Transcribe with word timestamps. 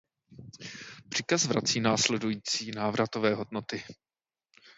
Příkaz 1.09 1.45
vrací 1.45 1.79
následující 1.79 2.71
návratové 2.71 3.35
hodnoty. 3.35 3.83